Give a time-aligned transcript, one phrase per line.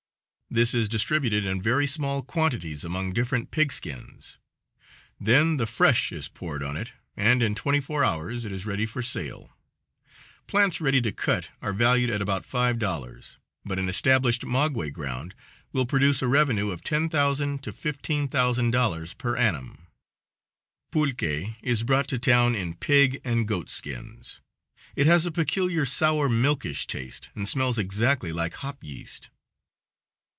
[0.53, 4.37] This is distributed in very small quantities among different pigskins;
[5.17, 8.85] then the fresh is poured on it, and in twenty four hours it is ready
[8.85, 9.55] for sale.
[10.47, 15.33] Plants ready to cut are valued at about $5, but an established maguey ground
[15.71, 19.87] will produce a revenue of $10,000 to $15,000 per annum.
[20.91, 24.41] Pulque is brought to town in pig and goat skins.
[24.97, 29.29] It has a peculiar sour milkish taste, and smells exactly like hop yeast.